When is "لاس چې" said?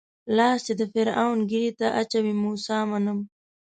0.37-0.73